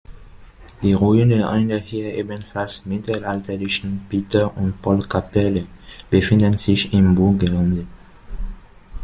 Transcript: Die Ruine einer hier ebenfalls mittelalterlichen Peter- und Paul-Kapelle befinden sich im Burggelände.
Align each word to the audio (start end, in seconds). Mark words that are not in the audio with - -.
Die 0.81 0.93
Ruine 0.93 1.47
einer 1.47 1.77
hier 1.77 2.15
ebenfalls 2.15 2.87
mittelalterlichen 2.87 4.03
Peter- 4.09 4.57
und 4.57 4.81
Paul-Kapelle 4.81 5.67
befinden 6.09 6.57
sich 6.57 6.91
im 6.91 7.13
Burggelände. 7.13 7.85